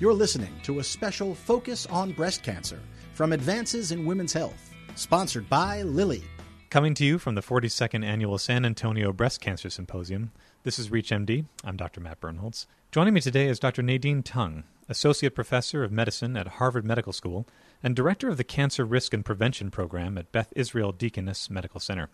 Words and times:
You're 0.00 0.14
listening 0.14 0.54
to 0.62 0.78
a 0.78 0.82
special 0.82 1.34
Focus 1.34 1.84
on 1.84 2.12
Breast 2.12 2.42
Cancer 2.42 2.80
from 3.12 3.34
Advances 3.34 3.92
in 3.92 4.06
Women's 4.06 4.32
Health, 4.32 4.74
sponsored 4.94 5.46
by 5.50 5.82
Lilly. 5.82 6.24
Coming 6.70 6.94
to 6.94 7.04
you 7.04 7.18
from 7.18 7.34
the 7.34 7.42
42nd 7.42 8.02
Annual 8.02 8.38
San 8.38 8.64
Antonio 8.64 9.12
Breast 9.12 9.42
Cancer 9.42 9.68
Symposium, 9.68 10.32
this 10.62 10.78
is 10.78 10.88
ReachMD. 10.88 11.44
I'm 11.64 11.76
Dr. 11.76 12.00
Matt 12.00 12.18
Birnholz. 12.18 12.64
Joining 12.90 13.12
me 13.12 13.20
today 13.20 13.46
is 13.46 13.58
Dr. 13.58 13.82
Nadine 13.82 14.22
Tung, 14.22 14.64
Associate 14.88 15.34
Professor 15.34 15.84
of 15.84 15.92
Medicine 15.92 16.34
at 16.34 16.48
Harvard 16.48 16.86
Medical 16.86 17.12
School 17.12 17.46
and 17.82 17.94
Director 17.94 18.30
of 18.30 18.38
the 18.38 18.42
Cancer 18.42 18.86
Risk 18.86 19.12
and 19.12 19.22
Prevention 19.22 19.70
Program 19.70 20.16
at 20.16 20.32
Beth 20.32 20.50
Israel 20.56 20.92
Deaconess 20.92 21.50
Medical 21.50 21.78
Center. 21.78 22.08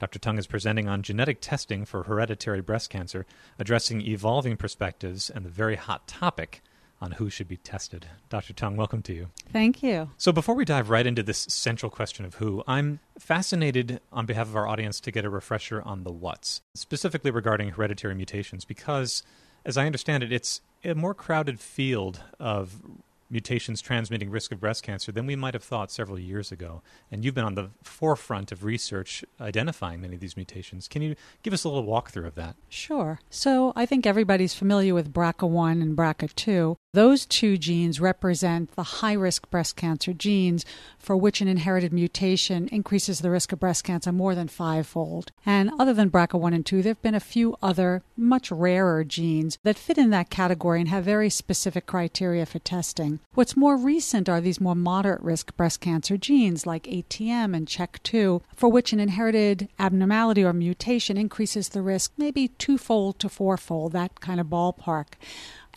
Dr. 0.00 0.18
Tung 0.18 0.38
is 0.38 0.46
presenting 0.46 0.88
on 0.88 1.02
genetic 1.02 1.42
testing 1.42 1.84
for 1.84 2.04
hereditary 2.04 2.62
breast 2.62 2.88
cancer, 2.88 3.26
addressing 3.58 4.00
evolving 4.00 4.56
perspectives 4.56 5.28
and 5.28 5.44
the 5.44 5.50
very 5.50 5.76
hot 5.76 6.08
topic 6.08 6.62
on 7.00 7.12
who 7.12 7.30
should 7.30 7.48
be 7.48 7.56
tested. 7.56 8.06
Dr. 8.28 8.52
Tung, 8.52 8.76
welcome 8.76 9.02
to 9.02 9.12
you. 9.12 9.28
Thank 9.52 9.82
you. 9.82 10.10
So, 10.16 10.32
before 10.32 10.54
we 10.54 10.64
dive 10.64 10.90
right 10.90 11.06
into 11.06 11.22
this 11.22 11.38
central 11.38 11.90
question 11.90 12.24
of 12.24 12.36
who, 12.36 12.62
I'm 12.66 13.00
fascinated 13.18 14.00
on 14.12 14.26
behalf 14.26 14.48
of 14.48 14.56
our 14.56 14.66
audience 14.66 15.00
to 15.00 15.10
get 15.10 15.24
a 15.24 15.30
refresher 15.30 15.82
on 15.82 16.04
the 16.04 16.12
what's, 16.12 16.62
specifically 16.74 17.30
regarding 17.30 17.70
hereditary 17.70 18.14
mutations, 18.14 18.64
because 18.64 19.22
as 19.64 19.76
I 19.76 19.86
understand 19.86 20.22
it, 20.22 20.32
it's 20.32 20.60
a 20.84 20.94
more 20.94 21.14
crowded 21.14 21.60
field 21.60 22.22
of 22.38 22.82
mutations 23.30 23.80
transmitting 23.80 24.30
risk 24.30 24.52
of 24.52 24.60
breast 24.60 24.82
cancer 24.82 25.12
than 25.12 25.26
we 25.26 25.36
might 25.36 25.54
have 25.54 25.62
thought 25.62 25.90
several 25.90 26.18
years 26.18 26.50
ago. 26.50 26.82
And 27.10 27.24
you've 27.24 27.34
been 27.34 27.44
on 27.44 27.54
the 27.54 27.70
forefront 27.82 28.52
of 28.52 28.64
research 28.64 29.24
identifying 29.40 30.00
many 30.00 30.14
of 30.14 30.20
these 30.20 30.36
mutations. 30.36 30.88
Can 30.88 31.02
you 31.02 31.14
give 31.42 31.52
us 31.52 31.64
a 31.64 31.68
little 31.68 31.84
walkthrough 31.84 32.26
of 32.26 32.34
that? 32.36 32.56
Sure. 32.68 33.20
So 33.30 33.72
I 33.76 33.86
think 33.86 34.06
everybody's 34.06 34.54
familiar 34.54 34.94
with 34.94 35.12
BRCA1 35.12 35.82
and 35.82 35.96
BRCA2. 35.96 36.76
Those 36.94 37.26
two 37.26 37.58
genes 37.58 38.00
represent 38.00 38.74
the 38.74 38.82
high 38.82 39.12
risk 39.12 39.50
breast 39.50 39.76
cancer 39.76 40.14
genes 40.14 40.64
for 40.98 41.18
which 41.18 41.42
an 41.42 41.48
inherited 41.48 41.92
mutation 41.92 42.66
increases 42.68 43.20
the 43.20 43.30
risk 43.30 43.52
of 43.52 43.60
breast 43.60 43.84
cancer 43.84 44.10
more 44.10 44.34
than 44.34 44.48
fivefold. 44.48 45.30
And 45.44 45.70
other 45.78 45.92
than 45.92 46.10
BRCA1 46.10 46.54
and 46.54 46.64
2, 46.64 46.82
there 46.82 46.90
have 46.92 47.02
been 47.02 47.14
a 47.14 47.20
few 47.20 47.56
other 47.60 48.02
much 48.16 48.50
rarer 48.50 49.04
genes 49.04 49.58
that 49.64 49.76
fit 49.76 49.98
in 49.98 50.08
that 50.10 50.30
category 50.30 50.80
and 50.80 50.88
have 50.88 51.04
very 51.04 51.28
specific 51.28 51.84
criteria 51.84 52.46
for 52.46 52.58
testing. 52.58 53.20
What's 53.34 53.54
more 53.54 53.76
recent 53.76 54.26
are 54.26 54.40
these 54.40 54.60
more 54.60 54.74
moderate 54.74 55.20
risk 55.20 55.54
breast 55.58 55.82
cancer 55.82 56.16
genes 56.16 56.66
like 56.66 56.84
ATM 56.84 57.54
and 57.54 57.66
CHEK2, 57.66 58.40
for 58.56 58.70
which 58.70 58.94
an 58.94 59.00
inherited 59.00 59.68
abnormality 59.78 60.42
or 60.42 60.54
mutation 60.54 61.18
increases 61.18 61.68
the 61.68 61.82
risk 61.82 62.12
maybe 62.16 62.48
twofold 62.48 63.18
to 63.18 63.28
fourfold, 63.28 63.92
that 63.92 64.20
kind 64.20 64.40
of 64.40 64.46
ballpark. 64.46 65.16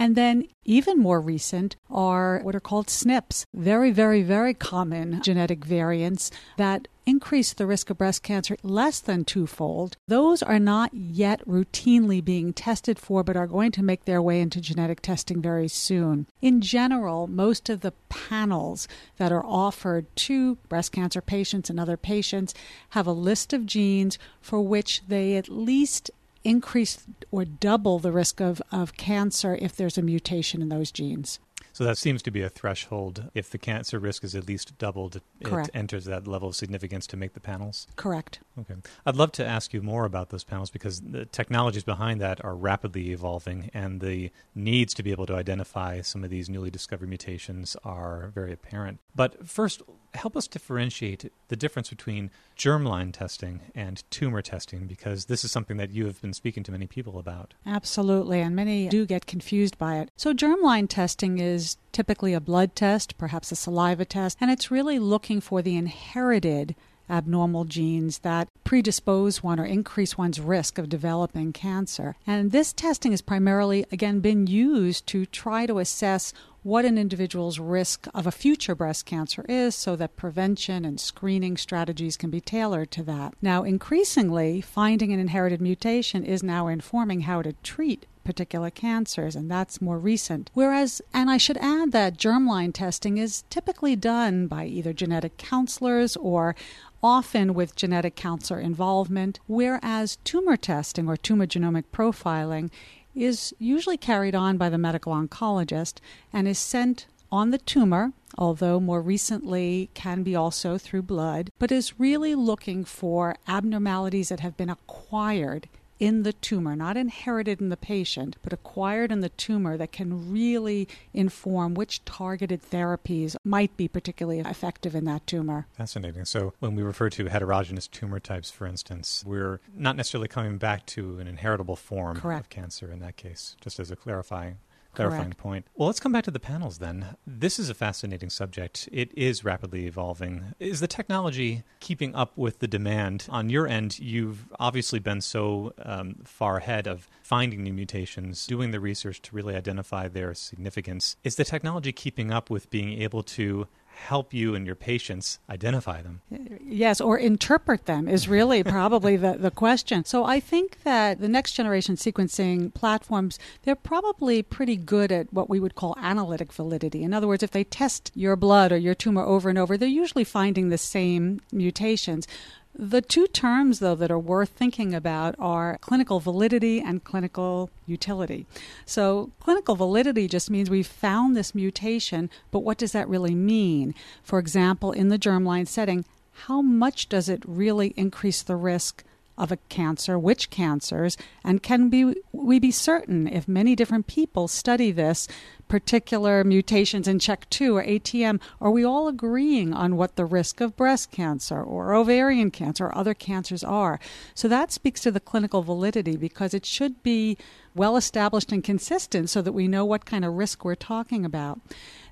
And 0.01 0.15
then, 0.15 0.47
even 0.65 0.97
more 0.97 1.21
recent, 1.21 1.75
are 1.87 2.39
what 2.41 2.55
are 2.55 2.59
called 2.59 2.87
SNPs, 2.87 3.45
very, 3.53 3.91
very, 3.91 4.23
very 4.23 4.55
common 4.55 5.21
genetic 5.21 5.63
variants 5.63 6.31
that 6.57 6.87
increase 7.05 7.53
the 7.53 7.67
risk 7.67 7.91
of 7.91 7.99
breast 7.99 8.23
cancer 8.23 8.57
less 8.63 8.99
than 8.99 9.25
twofold. 9.25 9.97
Those 10.07 10.41
are 10.41 10.57
not 10.57 10.91
yet 10.91 11.45
routinely 11.45 12.25
being 12.25 12.51
tested 12.51 12.97
for, 12.97 13.23
but 13.23 13.37
are 13.37 13.45
going 13.45 13.71
to 13.73 13.83
make 13.83 14.05
their 14.05 14.23
way 14.23 14.41
into 14.41 14.59
genetic 14.59 15.01
testing 15.01 15.39
very 15.39 15.67
soon. 15.67 16.25
In 16.41 16.61
general, 16.61 17.27
most 17.27 17.69
of 17.69 17.81
the 17.81 17.93
panels 18.09 18.87
that 19.17 19.31
are 19.31 19.45
offered 19.45 20.07
to 20.15 20.55
breast 20.67 20.93
cancer 20.93 21.21
patients 21.21 21.69
and 21.69 21.79
other 21.79 21.97
patients 21.97 22.55
have 22.89 23.05
a 23.05 23.11
list 23.11 23.53
of 23.53 23.67
genes 23.67 24.17
for 24.41 24.61
which 24.61 25.03
they 25.07 25.35
at 25.35 25.47
least 25.47 26.09
increase 26.43 27.05
or 27.31 27.45
double 27.45 27.99
the 27.99 28.11
risk 28.11 28.41
of, 28.41 28.61
of 28.71 28.97
cancer 28.97 29.57
if 29.59 29.75
there's 29.75 29.97
a 29.97 30.01
mutation 30.01 30.61
in 30.61 30.69
those 30.69 30.91
genes. 30.91 31.39
So 31.73 31.85
that 31.85 31.97
seems 31.97 32.21
to 32.23 32.31
be 32.31 32.41
a 32.41 32.49
threshold. 32.49 33.29
If 33.33 33.49
the 33.49 33.57
cancer 33.57 33.97
risk 33.97 34.23
is 34.23 34.35
at 34.35 34.47
least 34.47 34.77
doubled, 34.77 35.15
it 35.39 35.69
enters 35.73 36.05
that 36.05 36.27
level 36.27 36.49
of 36.49 36.55
significance 36.55 37.07
to 37.07 37.17
make 37.17 37.33
the 37.33 37.39
panels. 37.39 37.87
Correct. 37.95 38.39
Okay. 38.59 38.75
I'd 39.05 39.15
love 39.15 39.31
to 39.33 39.45
ask 39.45 39.73
you 39.73 39.81
more 39.81 40.05
about 40.05 40.29
those 40.29 40.43
panels 40.43 40.69
because 40.69 40.99
the 40.99 41.25
technologies 41.25 41.83
behind 41.83 42.19
that 42.21 42.43
are 42.43 42.55
rapidly 42.55 43.11
evolving 43.11 43.71
and 43.73 44.01
the 44.01 44.31
needs 44.53 44.93
to 44.95 45.03
be 45.03 45.11
able 45.11 45.25
to 45.27 45.35
identify 45.35 46.01
some 46.01 46.23
of 46.23 46.29
these 46.29 46.49
newly 46.49 46.71
discovered 46.71 47.07
mutations 47.07 47.77
are 47.85 48.31
very 48.35 48.51
apparent. 48.51 48.99
But 49.15 49.47
first, 49.47 49.81
help 50.13 50.35
us 50.35 50.47
differentiate 50.47 51.31
the 51.47 51.55
difference 51.55 51.89
between 51.89 52.31
germline 52.57 53.13
testing 53.13 53.61
and 53.73 54.03
tumor 54.09 54.41
testing 54.41 54.87
because 54.87 55.25
this 55.25 55.43
is 55.43 55.51
something 55.51 55.77
that 55.77 55.91
you 55.91 56.05
have 56.05 56.21
been 56.21 56.33
speaking 56.33 56.63
to 56.63 56.71
many 56.71 56.87
people 56.87 57.17
about. 57.17 57.53
Absolutely, 57.65 58.41
and 58.41 58.55
many 58.55 58.87
do 58.89 59.05
get 59.05 59.25
confused 59.25 59.77
by 59.77 59.97
it. 59.97 60.09
So, 60.15 60.33
germline 60.33 60.87
testing 60.89 61.39
is 61.39 61.77
typically 61.91 62.33
a 62.33 62.39
blood 62.39 62.75
test, 62.75 63.17
perhaps 63.17 63.51
a 63.51 63.55
saliva 63.55 64.05
test, 64.05 64.37
and 64.41 64.51
it's 64.51 64.71
really 64.71 64.99
looking 64.99 65.41
for 65.41 65.61
the 65.61 65.75
inherited 65.75 66.75
abnormal 67.11 67.65
genes 67.65 68.19
that 68.19 68.47
predispose 68.63 69.43
one 69.43 69.59
or 69.59 69.65
increase 69.65 70.17
one's 70.17 70.39
risk 70.39 70.77
of 70.77 70.87
developing 70.87 71.51
cancer. 71.51 72.15
And 72.25 72.51
this 72.51 72.71
testing 72.71 73.11
has 73.11 73.21
primarily, 73.21 73.85
again, 73.91 74.21
been 74.21 74.47
used 74.47 75.05
to 75.07 75.25
try 75.25 75.65
to 75.65 75.79
assess 75.79 76.33
what 76.63 76.85
an 76.85 76.97
individual's 76.97 77.57
risk 77.57 78.07
of 78.13 78.27
a 78.27 78.31
future 78.31 78.75
breast 78.75 79.05
cancer 79.05 79.43
is 79.49 79.73
so 79.73 79.95
that 79.95 80.15
prevention 80.15 80.85
and 80.85 80.99
screening 80.99 81.57
strategies 81.57 82.17
can 82.17 82.29
be 82.29 82.39
tailored 82.39 82.91
to 82.91 83.03
that. 83.03 83.33
Now, 83.41 83.63
increasingly, 83.63 84.61
finding 84.61 85.11
an 85.11 85.19
inherited 85.19 85.59
mutation 85.59 86.23
is 86.23 86.43
now 86.43 86.67
informing 86.67 87.21
how 87.21 87.41
to 87.41 87.53
treat 87.63 88.05
particular 88.23 88.69
cancers, 88.69 89.35
and 89.35 89.49
that's 89.49 89.81
more 89.81 89.97
recent. 89.97 90.51
Whereas, 90.53 91.01
and 91.11 91.31
I 91.31 91.37
should 91.37 91.57
add 91.57 91.91
that 91.91 92.17
germline 92.17 92.73
testing 92.73 93.17
is 93.17 93.43
typically 93.49 93.95
done 93.95 94.45
by 94.45 94.65
either 94.65 94.93
genetic 94.93 95.37
counselors 95.37 96.15
or 96.17 96.55
often 97.01 97.55
with 97.55 97.75
genetic 97.75 98.15
counselor 98.15 98.59
involvement, 98.59 99.39
whereas 99.47 100.17
tumor 100.23 100.55
testing 100.55 101.07
or 101.07 101.17
tumor 101.17 101.47
genomic 101.47 101.85
profiling 101.91 102.69
is 103.15 103.53
usually 103.59 103.97
carried 103.97 104.35
on 104.35 104.57
by 104.57 104.69
the 104.69 104.77
medical 104.77 105.13
oncologist 105.13 105.99
and 106.31 106.47
is 106.47 106.59
sent 106.59 107.07
on 107.31 107.51
the 107.51 107.57
tumor, 107.57 108.11
although 108.37 108.79
more 108.79 109.01
recently 109.01 109.89
can 109.93 110.23
be 110.23 110.35
also 110.35 110.77
through 110.77 111.01
blood, 111.01 111.49
but 111.59 111.71
is 111.71 111.99
really 111.99 112.35
looking 112.35 112.83
for 112.83 113.35
abnormalities 113.47 114.29
that 114.29 114.41
have 114.41 114.57
been 114.57 114.69
acquired 114.69 115.69
in 116.01 116.23
the 116.23 116.33
tumor, 116.33 116.75
not 116.75 116.97
inherited 116.97 117.61
in 117.61 117.69
the 117.69 117.77
patient, 117.77 118.35
but 118.41 118.51
acquired 118.51 119.11
in 119.11 119.19
the 119.21 119.29
tumor 119.29 119.77
that 119.77 119.91
can 119.91 120.31
really 120.31 120.87
inform 121.13 121.75
which 121.75 122.03
targeted 122.05 122.59
therapies 122.59 123.35
might 123.45 123.77
be 123.77 123.87
particularly 123.87 124.39
effective 124.39 124.95
in 124.95 125.05
that 125.05 125.25
tumor. 125.27 125.67
Fascinating. 125.77 126.25
So, 126.25 126.53
when 126.59 126.75
we 126.75 126.81
refer 126.81 127.11
to 127.11 127.27
heterogeneous 127.27 127.87
tumor 127.87 128.19
types, 128.19 128.49
for 128.49 128.65
instance, 128.65 129.23
we're 129.27 129.59
not 129.75 129.95
necessarily 129.95 130.27
coming 130.27 130.57
back 130.57 130.87
to 130.87 131.19
an 131.19 131.27
inheritable 131.27 131.75
form 131.75 132.17
Correct. 132.17 132.45
of 132.45 132.49
cancer 132.49 132.91
in 132.91 132.97
that 132.99 133.15
case, 133.15 133.55
just 133.61 133.79
as 133.79 133.91
a 133.91 133.95
clarifying 133.95 134.57
clarifying 134.93 135.23
Correct. 135.23 135.37
point. 135.37 135.65
Well, 135.75 135.87
let's 135.87 135.99
come 135.99 136.11
back 136.11 136.23
to 136.25 136.31
the 136.31 136.39
panels 136.39 136.79
then. 136.79 137.15
This 137.25 137.59
is 137.59 137.69
a 137.69 137.73
fascinating 137.73 138.29
subject. 138.29 138.89
It 138.91 139.11
is 139.17 139.43
rapidly 139.43 139.85
evolving. 139.85 140.53
Is 140.59 140.79
the 140.79 140.87
technology 140.87 141.63
keeping 141.79 142.13
up 142.15 142.37
with 142.37 142.59
the 142.59 142.67
demand? 142.67 143.27
On 143.29 143.49
your 143.49 143.67
end, 143.67 143.99
you've 143.99 144.47
obviously 144.59 144.99
been 144.99 145.21
so 145.21 145.73
um, 145.83 146.15
far 146.23 146.57
ahead 146.57 146.87
of 146.87 147.07
finding 147.23 147.63
new 147.63 147.73
mutations, 147.73 148.45
doing 148.47 148.71
the 148.71 148.79
research 148.79 149.21
to 149.23 149.35
really 149.35 149.55
identify 149.55 150.07
their 150.07 150.33
significance. 150.33 151.15
Is 151.23 151.35
the 151.35 151.45
technology 151.45 151.91
keeping 151.91 152.31
up 152.31 152.49
with 152.49 152.69
being 152.69 153.01
able 153.01 153.23
to 153.23 153.67
help 153.93 154.33
you 154.33 154.55
and 154.55 154.65
your 154.65 154.75
patients 154.75 155.39
identify 155.49 156.01
them. 156.01 156.21
Yes, 156.65 156.99
or 156.99 157.17
interpret 157.17 157.85
them 157.85 158.07
is 158.07 158.27
really 158.27 158.63
probably 158.77 159.15
the, 159.17 159.33
the 159.33 159.51
question. 159.51 160.05
So 160.05 160.25
I 160.25 160.39
think 160.39 160.83
that 160.83 161.19
the 161.19 161.27
next 161.27 161.53
generation 161.53 161.95
sequencing 161.95 162.73
platforms, 162.73 163.37
they're 163.63 163.75
probably 163.75 164.41
pretty 164.41 164.75
good 164.75 165.11
at 165.11 165.31
what 165.31 165.49
we 165.49 165.59
would 165.59 165.75
call 165.75 165.95
analytic 165.99 166.51
validity. 166.51 167.03
In 167.03 167.13
other 167.13 167.27
words, 167.27 167.43
if 167.43 167.51
they 167.51 167.63
test 167.63 168.11
your 168.15 168.35
blood 168.35 168.71
or 168.71 168.77
your 168.77 168.95
tumor 168.95 169.23
over 169.23 169.49
and 169.49 169.57
over, 169.57 169.77
they're 169.77 169.87
usually 169.87 170.23
finding 170.23 170.69
the 170.69 170.77
same 170.77 171.41
mutations. 171.51 172.27
The 172.73 173.01
two 173.01 173.27
terms, 173.27 173.79
though, 173.79 173.95
that 173.95 174.11
are 174.11 174.19
worth 174.19 174.49
thinking 174.49 174.93
about 174.93 175.35
are 175.37 175.77
clinical 175.81 176.19
validity 176.19 176.79
and 176.79 177.03
clinical 177.03 177.69
utility. 177.85 178.45
So, 178.85 179.31
clinical 179.39 179.75
validity 179.75 180.27
just 180.27 180.49
means 180.49 180.69
we've 180.69 180.87
found 180.87 181.35
this 181.35 181.53
mutation, 181.53 182.29
but 182.49 182.59
what 182.59 182.77
does 182.77 182.93
that 182.93 183.09
really 183.09 183.35
mean? 183.35 183.93
For 184.23 184.39
example, 184.39 184.91
in 184.93 185.09
the 185.09 185.19
germline 185.19 185.67
setting, 185.67 186.05
how 186.45 186.61
much 186.61 187.09
does 187.09 187.27
it 187.27 187.43
really 187.45 187.93
increase 187.97 188.41
the 188.41 188.55
risk 188.55 189.03
of 189.37 189.51
a 189.51 189.57
cancer, 189.69 190.17
which 190.17 190.49
cancers, 190.49 191.17
and 191.43 191.63
can 191.63 191.89
be, 191.89 192.15
we 192.31 192.59
be 192.59 192.71
certain 192.71 193.27
if 193.27 193.47
many 193.47 193.75
different 193.75 194.07
people 194.07 194.47
study 194.47 194.91
this 194.91 195.27
particular 195.67 196.43
mutations 196.43 197.07
in 197.07 197.17
CHEK2 197.17 197.73
or 197.73 197.83
ATM, 197.83 198.41
are 198.59 198.69
we 198.71 198.83
all 198.83 199.07
agreeing 199.07 199.73
on 199.73 199.95
what 199.95 200.17
the 200.17 200.25
risk 200.25 200.59
of 200.59 200.75
breast 200.75 201.11
cancer 201.11 201.63
or 201.63 201.95
ovarian 201.95 202.51
cancer 202.51 202.87
or 202.87 202.97
other 202.97 203.13
cancers 203.13 203.63
are? 203.63 203.99
So 204.35 204.49
that 204.49 204.73
speaks 204.73 204.99
to 205.01 205.11
the 205.11 205.21
clinical 205.21 205.63
validity 205.63 206.17
because 206.17 206.53
it 206.53 206.65
should 206.65 207.01
be 207.03 207.37
well 207.73 207.95
established 207.95 208.51
and 208.51 208.61
consistent 208.61 209.29
so 209.29 209.41
that 209.41 209.53
we 209.53 209.69
know 209.69 209.85
what 209.85 210.05
kind 210.05 210.25
of 210.25 210.33
risk 210.33 210.65
we're 210.65 210.75
talking 210.75 211.23
about. 211.23 211.61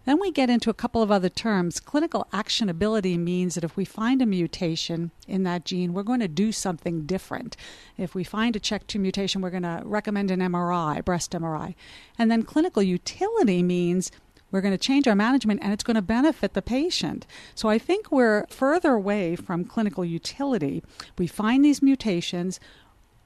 Then 0.10 0.20
we 0.20 0.32
get 0.32 0.50
into 0.50 0.72
a 0.72 0.74
couple 0.74 1.04
of 1.04 1.12
other 1.12 1.30
terms. 1.30 1.80
Clinical 1.80 2.28
actionability 2.34 3.16
means 3.16 3.54
that 3.54 3.64
if 3.64 3.78
we 3.78 3.86
find 3.86 4.24
a 4.24 4.26
mutation 4.26 5.12
in 5.28 5.44
that 5.44 5.66
gene, 5.66 5.94
we're 5.94 6.02
going 6.02 6.20
to 6.20 6.28
do 6.28 6.52
something 6.52 7.06
different. 7.06 7.56
If 7.96 8.16
we 8.16 8.24
find 8.24 8.56
a 8.56 8.60
CHEK2 8.60 9.00
mutation, 9.00 9.40
we're 9.40 9.52
going 9.52 9.62
to 9.62 9.84
recommend 9.86 10.32
an 10.32 10.40
MRI, 10.40 11.06
breast 11.06 11.34
MRI. 11.34 11.76
And 12.18 12.32
then 12.32 12.42
clinical 12.42 12.82
utility 12.82 13.62
means 13.62 14.10
we're 14.50 14.62
going 14.62 14.74
to 14.74 14.80
change 14.80 15.08
our 15.08 15.14
management 15.14 15.60
and 15.62 15.74
it's 15.74 15.84
going 15.84 15.94
to 15.94 16.02
benefit 16.02 16.56
the 16.56 16.64
patient. 16.64 17.28
So 17.54 17.70
I 17.70 17.78
think 17.78 18.12
we're 18.12 18.48
further 18.48 18.94
away 18.94 19.36
from 19.36 19.64
clinical 19.64 20.04
utility. 20.04 20.82
We 21.20 21.28
find 21.28 21.64
these 21.64 21.84
mutations, 21.84 22.60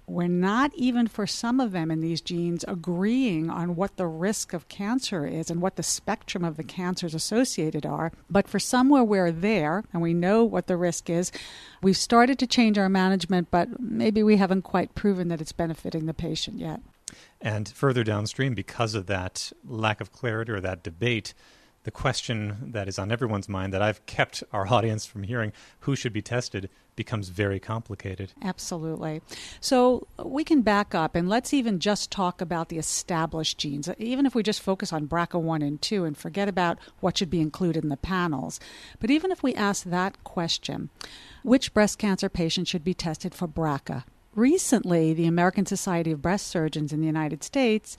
we're 0.06 0.28
not 0.28 0.72
even 0.76 1.08
for 1.08 1.26
some 1.26 1.60
of 1.60 1.72
them 1.72 1.90
in 1.90 2.02
these 2.02 2.22
genes 2.22 2.66
agreeing 2.68 3.50
on 3.50 3.76
what 3.76 3.96
the 3.96 4.08
risk 4.08 4.54
of 4.54 4.68
cancer 4.68 5.26
is 5.26 5.50
and 5.50 5.62
what 5.62 5.76
the 5.76 5.84
spectrum 5.84 6.44
of 6.44 6.58
the 6.58 6.64
cancers 6.64 7.14
associated 7.14 7.86
are. 7.86 8.12
But 8.30 8.48
for 8.48 8.60
some 8.60 8.90
where 8.90 9.04
we're 9.04 9.32
there 9.32 9.84
and 9.94 10.02
we 10.02 10.14
know 10.14 10.44
what 10.44 10.68
the 10.68 10.78
risk 10.78 11.10
is, 11.10 11.32
we've 11.82 11.98
started 11.98 12.38
to 12.40 12.48
change 12.48 12.78
our 12.78 12.90
management, 12.90 13.50
but 13.50 13.80
maybe 13.80 14.24
we 14.24 14.38
haven't 14.38 14.64
quite 14.64 14.94
proven 14.94 15.30
that 15.30 15.42
it's 15.42 15.54
benefiting 15.54 16.06
the 16.06 16.14
patient 16.14 16.60
yet. 16.60 16.82
And 17.40 17.70
further 17.70 18.04
downstream, 18.04 18.54
because 18.54 18.96
of 18.96 19.06
that 19.08 19.52
lack 19.66 20.02
of 20.02 20.12
clarity 20.12 20.52
or 20.52 20.60
that 20.62 20.84
debate, 20.84 21.34
the 21.84 21.92
question 21.92 22.72
that 22.72 22.88
is 22.88 22.98
on 22.98 23.12
everyone's 23.12 23.50
mind 23.50 23.74
that 23.74 23.82
I've 23.82 24.06
kept 24.06 24.44
our 24.52 24.68
audience 24.74 25.06
from 25.06 25.24
hearing 25.24 25.54
who 25.82 25.96
should 25.96 26.14
be 26.14 26.22
tested 26.22 26.70
becomes 26.96 27.30
very 27.30 27.60
complicated. 27.60 28.34
Absolutely. 28.42 29.22
So 29.60 30.08
we 30.24 30.44
can 30.44 30.62
back 30.62 30.94
up 30.94 31.16
and 31.16 31.28
let's 31.28 31.54
even 31.54 31.80
just 31.80 32.12
talk 32.12 32.42
about 32.42 32.70
the 32.70 32.78
established 32.78 33.58
genes. 33.58 33.88
Uh, 33.88 33.96
even 33.98 34.26
if 34.26 34.36
we 34.36 34.44
just 34.44 34.62
focus 34.62 34.94
on 34.94 35.08
BRCA1 35.08 35.66
and 35.66 35.82
2 35.82 36.06
and 36.06 36.18
forget 36.18 36.48
about 36.48 36.78
what 37.00 37.18
should 37.18 37.30
be 37.30 37.42
included 37.42 37.84
in 37.84 37.90
the 37.90 37.98
panels. 37.98 38.60
But 39.00 39.12
even 39.12 39.32
if 39.32 39.44
we 39.44 39.54
ask 39.56 39.84
that 39.86 40.24
question, 40.24 40.90
which 41.44 41.74
breast 41.74 41.98
cancer 41.98 42.30
patient 42.30 42.68
should 42.68 42.84
be 42.84 42.94
tested 42.94 43.34
for 43.34 43.48
BRCA? 43.48 44.04
Recently, 44.36 45.14
the 45.14 45.28
American 45.28 45.66
Society 45.66 46.12
of 46.12 46.22
Breast 46.22 46.48
Surgeons 46.48 46.92
in 46.92 47.02
the 47.02 47.08
United 47.08 47.44
States 47.44 47.96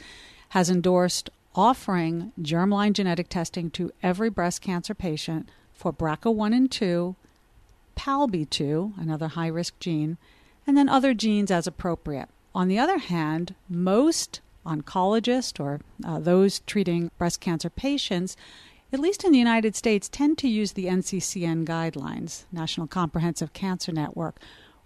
has 0.51 0.69
endorsed 0.69 1.31
offering 1.55 2.33
germline 2.41 2.93
genetic 2.93 3.29
testing 3.29 3.71
to 3.71 3.93
every 4.03 4.29
breast 4.29 4.61
cancer 4.61 4.95
patient 4.95 5.49
for 5.73 5.93
BRCA1 5.93 6.55
and 6.55 6.71
2, 6.71 7.15
PALB2, 7.95 8.99
another 8.99 9.29
high 9.29 9.49
risk 9.49 9.79
gene, 9.81 10.19
and 10.67 10.77
then 10.77 10.89
other 10.89 11.15
genes 11.15 11.51
as 11.51 11.67
appropriate. 11.67 12.29
On 12.55 12.69
the 12.69 12.79
other 12.79 12.99
hand, 12.99 13.55
most 13.69 14.41
oncologists 14.65 15.61
or 15.61 15.81
uh, 16.05 16.19
those 16.19 16.61
treating 16.61 17.11
breast 17.19 17.41
cancer 17.41 17.71
patients, 17.71 18.37
at 18.93 19.01
least 19.01 19.25
in 19.25 19.33
the 19.33 19.39
United 19.39 19.75
States, 19.75 20.09
tend 20.09 20.39
to 20.39 20.49
use 20.49 20.73
the 20.73 20.87
NCCN 20.87 21.65
guidelines, 21.65 22.45
National 22.53 22.87
Comprehensive 22.87 23.53
Cancer 23.53 23.93
Network, 23.93 24.39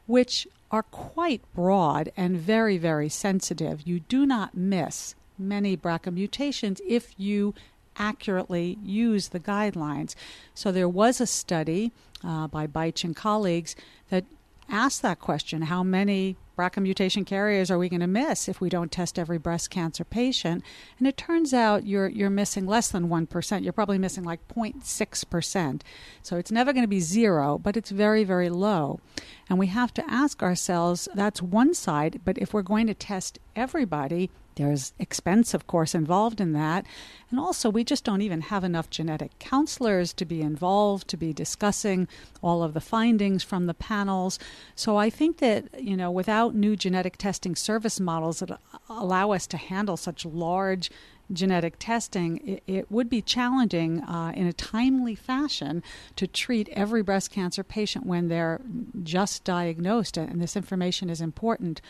which 0.06 0.48
are 0.70 0.82
quite 0.82 1.42
broad 1.54 2.10
and 2.16 2.36
very, 2.36 2.78
very 2.78 3.08
sensitive. 3.08 3.86
You 3.86 4.00
do 4.00 4.26
not 4.26 4.56
miss 4.56 5.14
many 5.38 5.76
BRCA 5.76 6.12
mutations 6.12 6.80
if 6.86 7.14
you 7.16 7.54
accurately 7.98 8.78
use 8.82 9.28
the 9.28 9.40
guidelines. 9.40 10.14
So 10.54 10.72
there 10.72 10.88
was 10.88 11.20
a 11.20 11.26
study 11.26 11.92
uh, 12.24 12.48
by 12.48 12.66
Beitsch 12.66 13.04
and 13.04 13.14
colleagues 13.14 13.76
that 14.10 14.24
asked 14.70 15.02
that 15.02 15.18
question 15.18 15.62
how 15.62 15.82
many 15.82 16.36
BRCA 16.58 16.82
mutation 16.82 17.24
carriers 17.24 17.70
are 17.70 17.78
we 17.78 17.88
going 17.88 18.00
to 18.00 18.08
miss 18.08 18.48
if 18.48 18.60
we 18.60 18.68
don't 18.68 18.90
test 18.90 19.18
every 19.18 19.38
breast 19.38 19.70
cancer 19.70 20.04
patient? 20.04 20.64
And 20.98 21.06
it 21.06 21.16
turns 21.16 21.54
out 21.54 21.86
you're, 21.86 22.08
you're 22.08 22.30
missing 22.30 22.66
less 22.66 22.88
than 22.88 23.08
1%. 23.08 23.62
You're 23.62 23.72
probably 23.72 23.98
missing 23.98 24.24
like 24.24 24.46
0.6%. 24.48 25.82
So 26.22 26.36
it's 26.36 26.50
never 26.50 26.72
going 26.72 26.82
to 26.82 26.88
be 26.88 27.00
zero, 27.00 27.58
but 27.58 27.76
it's 27.76 27.90
very, 27.90 28.24
very 28.24 28.50
low. 28.50 29.00
And 29.48 29.58
we 29.58 29.68
have 29.68 29.94
to 29.94 30.10
ask 30.10 30.42
ourselves 30.42 31.08
that's 31.14 31.40
one 31.40 31.74
side, 31.74 32.20
but 32.24 32.36
if 32.38 32.52
we're 32.52 32.62
going 32.62 32.88
to 32.88 32.94
test 32.94 33.38
everybody, 33.54 34.28
there's 34.58 34.92
expense, 34.98 35.54
of 35.54 35.66
course, 35.66 35.94
involved 35.94 36.40
in 36.40 36.52
that. 36.52 36.84
And 37.30 37.40
also, 37.40 37.70
we 37.70 37.84
just 37.84 38.04
don't 38.04 38.22
even 38.22 38.42
have 38.42 38.64
enough 38.64 38.90
genetic 38.90 39.38
counselors 39.38 40.12
to 40.14 40.24
be 40.24 40.42
involved, 40.42 41.08
to 41.08 41.16
be 41.16 41.32
discussing 41.32 42.08
all 42.42 42.62
of 42.62 42.74
the 42.74 42.80
findings 42.80 43.42
from 43.42 43.66
the 43.66 43.74
panels. 43.74 44.38
So 44.74 44.96
I 44.96 45.10
think 45.10 45.38
that, 45.38 45.82
you 45.82 45.96
know, 45.96 46.10
without 46.10 46.54
new 46.54 46.76
genetic 46.76 47.16
testing 47.16 47.56
service 47.56 47.98
models 47.98 48.40
that 48.40 48.60
allow 48.88 49.30
us 49.30 49.46
to 49.48 49.56
handle 49.56 49.96
such 49.96 50.24
large 50.26 50.90
genetic 51.32 51.76
testing, 51.78 52.38
it, 52.46 52.62
it 52.66 52.90
would 52.90 53.10
be 53.10 53.22
challenging 53.22 54.00
uh, 54.02 54.32
in 54.34 54.46
a 54.46 54.52
timely 54.52 55.14
fashion 55.14 55.82
to 56.16 56.26
treat 56.26 56.68
every 56.70 57.02
breast 57.02 57.30
cancer 57.30 57.62
patient 57.62 58.06
when 58.06 58.28
they're 58.28 58.60
just 59.02 59.44
diagnosed, 59.44 60.16
and 60.16 60.40
this 60.40 60.56
information 60.56 61.10
is 61.10 61.20
important. 61.20 61.80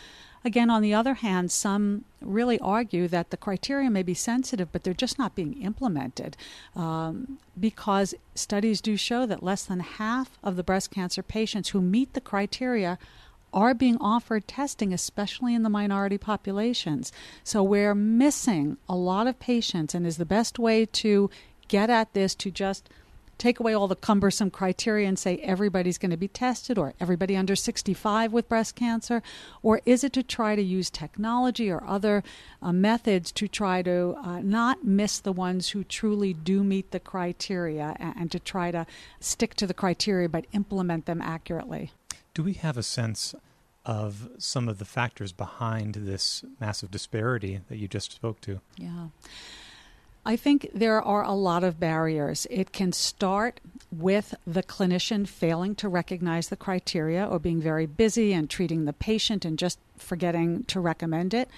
Again, 0.45 0.71
on 0.71 0.83
the 0.83 0.95
other 0.95 1.15
hand, 1.15 1.51
some 1.51 2.05
really 2.21 2.59
argue 2.61 3.09
that 3.09 3.31
the 3.31 3.37
criteria 3.37 3.91
may 3.91 4.03
be 4.03 4.15
sensitive, 4.15 4.71
but 4.73 4.85
they're 4.85 4.95
just 4.95 5.19
not 5.19 5.35
being 5.35 5.61
implemented 5.63 6.37
um, 6.77 7.39
because 7.59 8.15
studies 8.35 8.81
do 8.81 8.97
show 8.97 9.27
that 9.27 9.43
less 9.43 9.65
than 9.65 9.81
half 9.81 10.39
of 10.43 10.57
the 10.57 10.63
breast 10.63 10.91
cancer 10.91 11.23
patients 11.23 11.71
who 11.71 11.81
meet 11.81 12.15
the 12.15 12.21
criteria 12.21 12.99
are 13.53 13.75
being 13.75 13.97
offered 14.01 14.47
testing, 14.47 14.93
especially 14.93 15.55
in 15.55 15.63
the 15.63 15.71
minority 15.71 16.19
populations. 16.19 17.13
So 17.43 17.63
we're 17.63 17.95
missing 17.95 18.77
a 18.89 18.97
lot 18.97 19.27
of 19.27 19.41
patients, 19.41 19.95
and 19.95 20.07
is 20.07 20.19
the 20.19 20.27
best 20.27 20.59
way 20.59 20.85
to 20.87 21.31
get 21.67 21.91
at 21.91 22.13
this 22.13 22.35
to 22.37 22.51
just 22.51 22.89
take 23.39 23.61
away 23.61 23.73
all 23.73 23.89
the 23.89 23.97
cumbersome 23.97 24.51
criteria 24.51 25.09
and 25.09 25.19
say 25.19 25.39
everybody's 25.39 25.97
going 25.97 26.11
to 26.11 26.17
be 26.17 26.29
tested 26.29 26.77
or 26.77 26.95
everybody 27.01 27.37
under 27.37 27.57
65 27.57 28.33
with 28.33 28.49
breast 28.49 28.75
cancer? 28.75 29.23
Or 29.63 29.81
is 29.87 30.05
it 30.05 30.13
to 30.15 30.23
try 30.23 30.57
to 30.57 30.63
use 30.63 30.91
technology 30.91 31.71
or 31.71 31.83
other 31.85 32.25
uh, 32.61 32.73
methods 32.73 33.33
to 33.33 33.49
try 33.49 33.83
to 33.83 34.17
uh, 34.23 34.41
not 34.41 34.85
miss 34.85 35.21
the 35.21 35.33
ones 35.33 35.71
who 35.71 35.85
truly 35.85 36.35
do 36.35 36.65
meet 36.65 36.91
the 36.91 37.01
criteria 37.01 37.97
and, 37.99 38.15
and 38.19 38.33
to 38.33 38.39
try 38.39 38.71
to 38.71 38.87
stick 39.21 39.55
to 39.55 39.67
the 39.67 39.75
criteria 39.75 40.29
but 40.29 40.47
implement 40.53 41.07
them 41.07 41.23
accurately? 41.23 41.93
Do 42.35 42.43
we 42.43 42.55
have 42.55 42.77
a 42.77 42.83
sense 42.83 43.35
of 43.85 44.29
some 44.39 44.69
of 44.69 44.79
the 44.79 44.85
factors 44.85 45.33
behind 45.33 45.95
this 45.95 46.45
massive 46.61 46.91
disparity 46.91 47.61
that 47.69 47.79
you 47.79 47.89
just 47.89 48.13
spoke 48.13 48.41
to? 48.43 48.61
Yeah. 48.77 49.09
I 50.27 50.37
think 50.37 50.69
there 50.75 51.01
are 51.01 51.23
a 51.23 51.33
lot 51.33 51.65
of 51.65 51.81
barriers. 51.81 52.47
It 52.51 52.73
can 52.73 52.93
start 52.93 53.61
with 53.91 54.35
the 54.47 54.63
clinician 54.63 55.27
failing 55.27 55.75
to 55.77 55.89
recognize 55.89 56.49
the 56.49 56.57
criteria 56.57 57.25
or 57.25 57.39
being 57.39 57.61
very 57.61 57.87
busy 57.87 58.33
and 58.33 58.51
treating 58.51 58.85
the 58.85 58.93
patient 58.93 59.45
and 59.45 59.59
just 59.59 59.79
forgetting 59.97 60.65
to 60.65 60.81
recommend 60.81 61.33
it. 61.33 61.49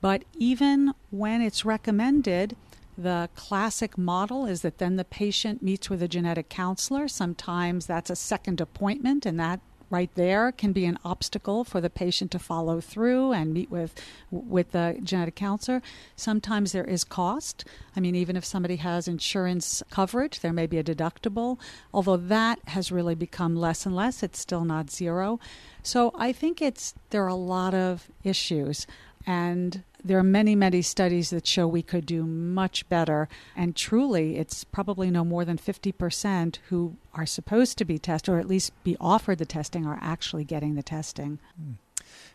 But 0.00 0.24
even 0.36 0.94
when 1.10 1.42
it's 1.42 1.64
recommended, 1.64 2.54
the 2.96 3.28
classic 3.34 3.98
model 3.98 4.46
is 4.46 4.62
that 4.62 4.78
then 4.78 4.96
the 4.96 5.04
patient 5.04 5.62
meets 5.62 5.90
with 5.90 6.02
a 6.02 6.08
genetic 6.08 6.48
counselor. 6.48 7.08
Sometimes 7.08 7.86
that's 7.86 8.10
a 8.10 8.16
second 8.16 8.60
appointment, 8.60 9.26
and 9.26 9.38
that 9.40 9.60
right 9.90 10.10
there 10.14 10.52
can 10.52 10.72
be 10.72 10.84
an 10.84 10.98
obstacle 11.04 11.64
for 11.64 11.80
the 11.80 11.90
patient 11.90 12.30
to 12.32 12.38
follow 12.38 12.80
through 12.80 13.32
and 13.32 13.54
meet 13.54 13.70
with 13.70 13.94
with 14.30 14.72
the 14.72 14.98
genetic 15.02 15.34
counselor. 15.34 15.82
Sometimes 16.16 16.72
there 16.72 16.84
is 16.84 17.04
cost. 17.04 17.64
I 17.96 18.00
mean, 18.00 18.14
even 18.14 18.36
if 18.36 18.44
somebody 18.44 18.76
has 18.76 19.08
insurance 19.08 19.82
coverage, 19.90 20.40
there 20.40 20.52
may 20.52 20.66
be 20.66 20.78
a 20.78 20.84
deductible. 20.84 21.58
Although 21.92 22.16
that 22.16 22.58
has 22.68 22.92
really 22.92 23.14
become 23.14 23.56
less 23.56 23.86
and 23.86 23.94
less, 23.96 24.22
it's 24.22 24.38
still 24.38 24.64
not 24.64 24.90
zero. 24.90 25.40
So 25.82 26.12
I 26.14 26.32
think 26.32 26.60
it's 26.60 26.94
there 27.10 27.24
are 27.24 27.28
a 27.28 27.34
lot 27.34 27.74
of 27.74 28.10
issues. 28.24 28.86
And 29.26 29.82
there 30.04 30.18
are 30.18 30.24
many, 30.24 30.54
many 30.54 30.82
studies 30.82 31.30
that 31.30 31.46
show 31.46 31.66
we 31.66 31.82
could 31.82 32.06
do 32.06 32.24
much 32.24 32.88
better. 32.88 33.28
And 33.56 33.74
truly, 33.74 34.36
it's 34.36 34.64
probably 34.64 35.10
no 35.10 35.24
more 35.24 35.44
than 35.44 35.58
50% 35.58 36.58
who 36.68 36.96
are 37.14 37.26
supposed 37.26 37.78
to 37.78 37.84
be 37.84 37.98
tested, 37.98 38.34
or 38.34 38.38
at 38.38 38.48
least 38.48 38.72
be 38.84 38.96
offered 39.00 39.38
the 39.38 39.46
testing, 39.46 39.86
are 39.86 39.98
actually 40.00 40.44
getting 40.44 40.74
the 40.74 40.82
testing. 40.82 41.38
Hmm. 41.56 41.72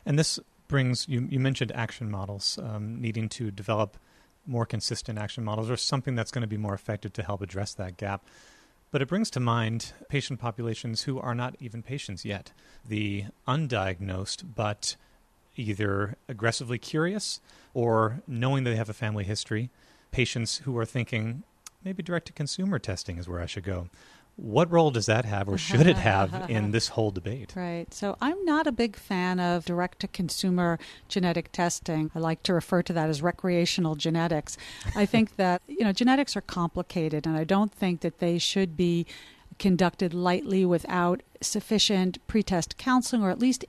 And 0.06 0.20
this 0.20 0.40
brings, 0.68 1.08
you, 1.08 1.28
you 1.30 1.40
mentioned 1.40 1.72
action 1.74 2.12
models, 2.12 2.60
um, 2.62 3.00
needing 3.00 3.30
to 3.30 3.52
develop 3.52 3.98
more 4.46 4.66
consistent 4.66 5.18
action 5.18 5.44
models 5.44 5.70
or 5.70 5.78
something 5.78 6.16
that's 6.16 6.32
going 6.32 6.42
to 6.42 6.48
be 6.48 6.58
more 6.58 6.74
effective 6.74 7.14
to 7.14 7.24
help 7.24 7.42
address 7.42 7.74
that 7.76 7.98
gap. 7.98 8.26
But 8.92 9.02
it 9.02 9.08
brings 9.08 9.32
to 9.32 9.40
mind 9.40 9.94
patient 10.10 10.40
populations 10.40 11.04
who 11.04 11.20
are 11.20 11.34
not 11.34 11.56
even 11.60 11.82
patients 11.82 12.26
yet, 12.26 12.52
the 12.88 13.26
undiagnosed 13.48 14.44
but 14.56 14.96
either 15.56 16.16
aggressively 16.28 16.78
curious 16.78 17.40
or 17.74 18.22
knowing 18.28 18.64
that 18.64 18.72
they 18.72 18.76
have 18.76 18.90
a 18.90 18.94
family 18.94 19.24
history, 19.24 19.70
patients 20.12 20.58
who 20.60 20.78
are 20.78 20.86
thinking 20.86 21.44
maybe 21.84 22.04
direct 22.04 22.28
to 22.28 22.34
consumer 22.34 22.80
testing 22.80 23.18
is 23.18 23.28
where 23.28 23.42
I 23.42 23.46
should 23.46 23.64
go. 23.64 23.90
What 24.36 24.72
role 24.72 24.90
does 24.90 25.06
that 25.06 25.26
have, 25.26 25.48
or 25.48 25.60
should 25.60 25.86
it 25.86 25.98
have, 25.98 26.50
in 26.50 26.72
this 26.72 26.88
whole 26.90 27.12
debate? 27.12 27.54
Right. 27.64 27.94
So 27.94 28.18
I'm 28.20 28.44
not 28.46 28.66
a 28.66 28.72
big 28.72 28.96
fan 28.96 29.40
of 29.40 29.64
direct 29.66 30.00
to 30.00 30.08
consumer 30.08 30.80
genetic 31.08 31.52
testing. 31.52 32.10
I 32.16 32.20
like 32.20 32.42
to 32.44 32.54
refer 32.54 32.82
to 32.84 32.94
that 32.94 33.10
as 33.10 33.22
recreational 33.22 33.94
genetics. 33.94 34.58
I 34.96 35.06
think 35.06 35.36
that, 35.38 35.62
you 35.68 35.84
know, 35.84 35.92
genetics 35.92 36.36
are 36.36 36.42
complicated, 36.42 37.28
and 37.28 37.38
I 37.38 37.44
don't 37.44 37.72
think 37.72 38.02
that 38.02 38.18
they 38.18 38.40
should 38.40 38.76
be 38.76 39.06
conducted 39.60 40.16
lightly 40.16 40.66
without 40.66 41.22
sufficient 41.40 42.18
pretest 42.26 42.76
counseling, 42.78 43.22
or 43.22 43.30
at 43.30 43.38
least 43.38 43.66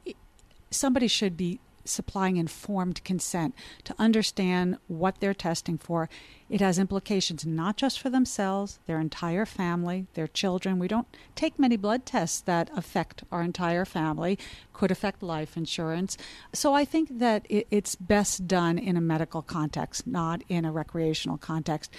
somebody 0.71 1.09
should 1.09 1.37
be 1.37 1.61
supplying 1.85 2.37
informed 2.37 3.03
consent 3.05 3.55
to 3.85 3.95
understand 3.99 4.79
what 4.89 5.21
they're 5.21 5.35
testing 5.35 5.79
for. 5.79 6.09
It 6.49 6.61
has 6.61 6.79
implications 6.79 7.45
not 7.47 7.77
just 7.77 7.99
for 8.01 8.11
themselves, 8.11 8.79
their 8.87 9.01
entire 9.01 9.47
family, 9.47 10.07
their 10.15 10.27
children. 10.27 10.79
We 10.79 10.89
don't 10.89 11.09
take 11.35 11.59
many 11.59 11.77
blood 11.77 12.07
tests 12.07 12.41
that 12.43 12.71
affect 12.77 13.25
our 13.33 13.43
entire 13.43 13.85
family, 13.85 14.39
could 14.73 14.91
affect 14.91 15.23
life 15.23 15.57
insurance. 15.57 16.17
So 16.53 16.75
I 16.75 16.85
think 16.85 17.19
that 17.19 17.47
it's 17.49 17.95
best 17.95 18.47
done 18.47 18.79
in 18.79 18.97
a 18.97 19.01
medical 19.01 19.43
context, 19.43 20.07
not 20.07 20.43
in 20.49 20.65
a 20.65 20.73
recreational 20.73 21.39
context. 21.39 21.93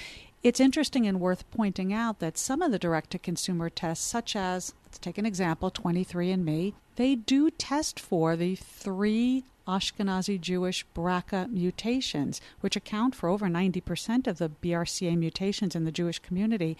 It's 0.44 0.60
interesting 0.60 1.08
and 1.08 1.20
worth 1.20 1.50
pointing 1.50 1.92
out 1.92 2.20
that 2.20 2.38
some 2.38 2.62
of 2.62 2.72
the 2.72 2.78
direct 2.78 3.10
to 3.12 3.20
consumer 3.20 3.68
tests, 3.68 4.06
such 4.06 4.36
as, 4.36 4.76
let's 4.84 5.00
take 5.00 5.18
an 5.18 5.26
example, 5.26 5.72
23andMe, 5.72 6.76
they 6.98 7.16
do 7.16 7.50
test 7.50 8.00
for 8.00 8.36
the 8.36 8.56
three 8.56 9.44
Ashkenazi 9.68 10.40
Jewish 10.40 10.86
BRCA 10.96 11.50
mutations, 11.50 12.42
which 12.62 12.76
account 12.76 13.16
for 13.16 13.30
over 13.30 13.48
90% 13.48 14.28
of 14.28 14.38
the 14.38 14.50
BRCA 14.50 15.18
mutations 15.18 15.76
in 15.76 15.86
the 15.86 15.92
Jewish 15.92 16.20
community. 16.20 16.78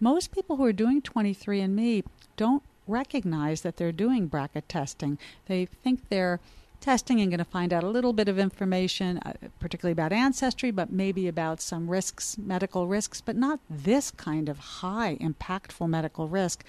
Most 0.00 0.32
people 0.32 0.56
who 0.56 0.64
are 0.64 0.72
doing 0.72 1.02
23andMe 1.02 2.04
don't 2.36 2.62
recognize 2.88 3.60
that 3.62 3.76
they're 3.76 3.92
doing 3.92 4.28
BRCA 4.28 4.62
testing. 4.66 5.18
They 5.46 5.66
think 5.66 6.08
they're 6.08 6.40
testing 6.80 7.20
and 7.20 7.30
going 7.30 7.38
to 7.38 7.44
find 7.44 7.72
out 7.72 7.84
a 7.84 7.88
little 7.88 8.12
bit 8.12 8.28
of 8.28 8.38
information, 8.38 9.18
uh, 9.18 9.32
particularly 9.60 9.92
about 9.92 10.12
ancestry, 10.12 10.70
but 10.70 10.92
maybe 10.92 11.28
about 11.28 11.60
some 11.60 11.88
risks, 11.88 12.36
medical 12.36 12.88
risks, 12.88 13.20
but 13.20 13.36
not 13.36 13.60
this 13.70 14.10
kind 14.10 14.48
of 14.48 14.58
high, 14.58 15.16
impactful 15.20 15.88
medical 15.88 16.26
risk. 16.26 16.64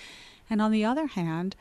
And 0.49 0.61
on 0.61 0.71
the 0.71 0.85
other 0.85 1.07
hand, 1.07 1.55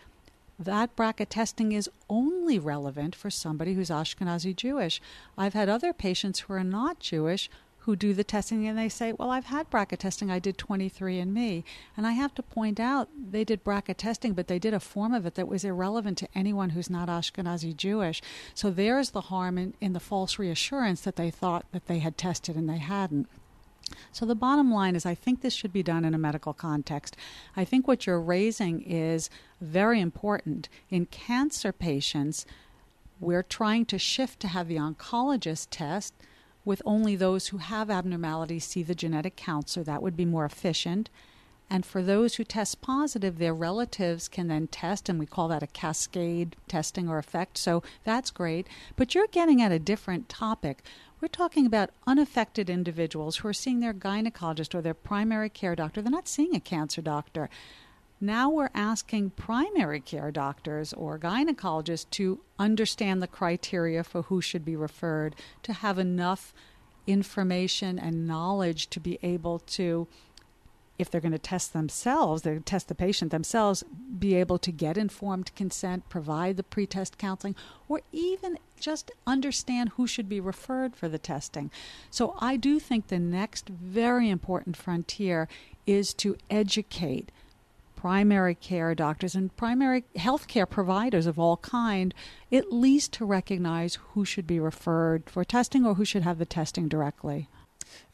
that 0.65 0.97
BRCA 0.97 1.27
testing 1.29 1.73
is 1.73 1.91
only 2.09 2.59
relevant 2.59 3.15
for 3.15 3.31
somebody 3.31 3.75
who's 3.75 3.91
Ashkenazi 3.91 4.55
Jewish. 4.55 5.01
I've 5.37 5.55
had 5.55 5.69
other 5.69 5.93
patients 5.93 6.41
who 6.41 6.53
are 6.55 6.65
not 6.65 6.99
Jewish 6.99 7.49
who 7.83 7.97
do 7.97 8.15
the 8.15 8.23
testing 8.23 8.67
and 8.67 8.79
they 8.79 8.89
say, 8.89 9.13
Well, 9.13 9.31
I've 9.31 9.47
had 9.47 9.71
BRCA 9.71 9.99
testing. 9.99 10.31
I 10.31 10.39
did 10.39 10.57
23andMe. 10.57 11.65
And 11.97 12.07
I 12.07 12.13
have 12.13 12.33
to 12.37 12.43
point 12.43 12.79
out, 12.79 13.09
they 13.31 13.43
did 13.45 13.65
BRCA 13.65 13.97
testing, 13.97 14.35
but 14.35 14.47
they 14.47 14.59
did 14.59 14.73
a 14.73 14.81
form 14.81 15.13
of 15.13 15.27
it 15.27 15.35
that 15.35 15.49
was 15.49 15.65
irrelevant 15.65 16.19
to 16.19 16.29
anyone 16.35 16.71
who's 16.71 16.89
not 16.89 17.09
Ashkenazi 17.09 17.77
Jewish. 17.77 18.23
So 18.55 18.71
there's 18.71 19.11
the 19.11 19.23
harm 19.23 19.59
in, 19.59 19.75
in 19.81 19.95
the 19.95 20.01
false 20.01 20.39
reassurance 20.39 21.01
that 21.01 21.17
they 21.17 21.31
thought 21.31 21.67
that 21.73 21.87
they 21.87 21.99
had 21.99 22.17
tested 22.17 22.57
and 22.57 22.69
they 22.69 22.79
hadn't. 22.79 23.29
So 24.11 24.27
the 24.27 24.35
bottom 24.35 24.73
line 24.73 24.97
is 24.97 25.07
I 25.07 25.15
think 25.15 25.41
this 25.41 25.55
should 25.55 25.73
be 25.73 25.83
done 25.83 26.05
in 26.05 26.15
a 26.15 26.19
medical 26.19 26.53
context. 26.53 27.17
I 27.57 27.65
think 27.65 27.87
what 27.87 28.07
you're 28.07 28.21
raising 28.21 28.83
is 28.83 29.31
very 29.61 30.01
important. 30.01 30.69
In 30.91 31.07
cancer 31.07 31.73
patients, 31.73 32.47
we're 33.21 33.43
trying 33.43 33.87
to 33.87 33.99
shift 33.99 34.41
to 34.41 34.49
have 34.49 34.69
the 34.69 34.77
oncologist 34.77 35.69
test 35.71 36.15
with 36.65 36.83
only 36.85 37.17
those 37.17 37.49
who 37.49 37.59
have 37.59 37.91
abnormalities 37.91 38.65
see 38.65 38.83
the 38.83 38.95
genetic 38.95 39.37
counselor. 39.37 39.85
That 39.85 40.03
would 40.03 40.17
be 40.17 40.25
more 40.25 40.45
efficient. 40.45 41.11
And 41.73 41.87
for 41.87 42.03
those 42.03 42.35
who 42.35 42.45
test 42.45 42.83
positive, 42.83 43.39
their 43.39 43.55
relatives 43.55 44.29
can 44.29 44.49
then 44.49 44.67
test, 44.67 45.09
and 45.09 45.19
we 45.19 45.25
call 45.25 45.49
that 45.49 45.63
a 45.63 45.67
cascade 45.67 46.55
testing 46.69 47.09
or 47.09 47.17
effect. 47.17 47.57
So 47.57 47.83
that's 48.05 48.31
great. 48.31 48.67
But 48.95 49.15
you're 49.15 49.27
getting 49.29 49.63
at 49.63 49.73
a 49.73 49.79
different 49.79 50.29
topic. 50.29 50.85
We're 51.19 51.29
talking 51.29 51.65
about 51.65 51.89
unaffected 52.07 52.69
individuals 52.69 53.39
who 53.39 53.49
are 53.49 53.55
seeing 53.55 53.81
their 53.81 53.95
gynecologist 53.95 54.75
or 54.75 54.83
their 54.83 54.93
primary 54.93 55.49
care 55.49 55.75
doctor. 55.75 56.03
They're 56.03 56.11
not 56.11 56.29
seeing 56.29 56.55
a 56.55 56.61
cancer 56.61 57.01
doctor. 57.01 57.49
Now 58.21 58.51
we're 58.51 58.69
asking 58.75 59.31
primary 59.31 60.01
care 60.01 60.31
doctors 60.31 60.93
or 60.93 61.19
gynecologists 61.19 62.11
to 62.11 62.41
understand 62.59 63.23
the 63.23 63.27
criteria 63.27 64.05
for 64.05 64.23
who 64.25 64.43
should 64.43 64.67
be 64.67 64.77
referred, 64.77 65.35
to 65.63 65.73
have 65.73 65.99
enough 65.99 66.53
information 67.07 67.99
and 67.99 68.27
knowledge 68.27 68.91
to 68.91 69.01
be 69.01 69.19
able 69.23 69.59
to 69.61 70.07
if 70.99 71.11
they're 71.11 71.21
going 71.21 71.33
to 71.33 71.39
test 71.39 71.73
themselves, 71.73 72.43
they 72.43 72.59
test 72.59 72.89
the 72.89 72.95
patient 72.95 73.31
themselves, 73.31 73.83
be 74.19 74.35
able 74.35 74.59
to 74.59 74.71
get 74.71 74.97
informed 74.97 75.55
consent, 75.55 76.09
provide 76.09 76.57
the 76.57 76.63
pretest 76.63 77.19
counseling, 77.19 77.57
or 77.89 78.03
even 78.13 78.59
just 78.79 79.11
understand 79.27 79.91
who 79.91 80.07
should 80.07 80.29
be 80.29 80.41
referred 80.41 80.95
for 80.95 81.09
the 81.09 81.19
testing. 81.19 81.71
So 82.11 82.37
I 82.41 82.57
do 82.57 82.79
think 82.79 83.07
the 83.07 83.19
next 83.19 83.69
very 83.69 84.29
important 84.29 84.77
frontier 84.77 85.49
is 85.87 86.15
to 86.15 86.37
educate 86.51 87.33
primary 87.97 88.57
care 88.57 88.97
doctors 88.97 89.37
and 89.37 89.57
primary 89.57 90.05
health 90.17 90.49
care 90.49 90.67
providers 90.67 91.25
of 91.25 91.39
all 91.39 91.59
kind 91.59 92.13
at 92.51 92.73
least 92.73 93.13
to 93.13 93.25
recognize 93.25 93.97
who 94.11 94.25
should 94.25 94.45
be 94.47 94.59
referred 94.59 95.31
for 95.31 95.45
testing 95.45 95.87
or 95.87 95.95
who 95.95 96.05
should 96.05 96.25
have 96.25 96.39
the 96.39 96.45
testing 96.45 96.89
directly. 96.89 97.49